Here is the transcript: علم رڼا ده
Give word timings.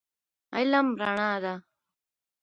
علم 0.57 0.87
رڼا 1.01 1.31
ده 1.43 1.53